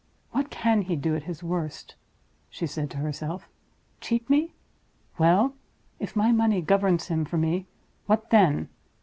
"What 0.31 0.49
can 0.49 0.81
he 0.81 0.95
do 0.95 1.15
at 1.15 1.25
his 1.29 1.43
worst?" 1.43 1.93
she 2.49 2.65
said 2.65 2.89
to 2.89 2.97
herself. 2.97 3.47
"Cheat 3.99 4.27
me. 4.31 4.55
Well! 5.19 5.53
if 5.99 6.15
my 6.15 6.31
money 6.31 6.59
governs 6.59 7.05
him 7.05 7.23
for 7.23 7.37
me, 7.37 7.67
what 8.07 8.31
then? 8.31 8.69